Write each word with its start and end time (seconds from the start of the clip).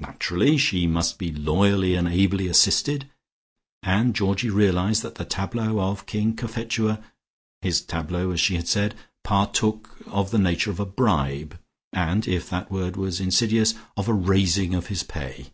Naturally 0.00 0.56
she 0.58 0.88
must 0.88 1.18
be 1.20 1.30
loyally 1.30 1.94
and 1.94 2.08
ably 2.08 2.48
assisted, 2.48 3.08
and 3.84 4.12
Georgie 4.12 4.50
realized 4.50 5.02
that 5.02 5.14
the 5.14 5.24
tableau 5.24 5.78
of 5.78 6.04
King 6.04 6.34
Cophetua 6.34 7.00
(his 7.62 7.80
tableau 7.80 8.32
as 8.32 8.40
she 8.40 8.56
had 8.56 8.66
said) 8.66 8.96
partook 9.22 9.96
of 10.08 10.32
the 10.32 10.36
nature 10.38 10.72
of 10.72 10.80
a 10.80 10.84
bribe, 10.84 11.60
and, 11.92 12.26
if 12.26 12.50
that 12.50 12.72
word 12.72 12.96
was 12.96 13.20
invidious, 13.20 13.74
of 13.96 14.08
a 14.08 14.12
raising 14.12 14.74
of 14.74 14.88
his 14.88 15.04
pay. 15.04 15.52